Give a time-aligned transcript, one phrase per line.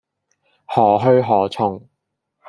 [0.67, 1.87] 何去何從